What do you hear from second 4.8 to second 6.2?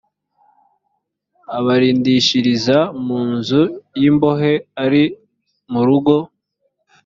iri mu rugo